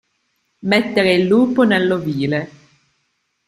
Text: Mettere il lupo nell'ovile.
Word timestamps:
Mettere 0.63 1.13
il 1.13 1.27
lupo 1.27 1.61
nell'ovile. 1.61 2.49